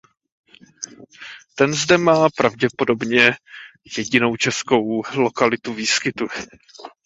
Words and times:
Ten 1.55 1.73
zde 1.73 1.97
má 1.97 2.29
pravděpodobně 2.29 3.35
jedinou 3.97 4.37
českou 4.37 5.01
lokalitu 5.15 5.73
výskytu. 5.73 6.27